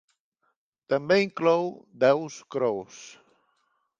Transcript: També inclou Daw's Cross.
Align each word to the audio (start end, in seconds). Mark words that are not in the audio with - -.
També 0.93 1.17
inclou 1.25 1.69
Daw's 2.05 2.39
Cross. 2.57 3.05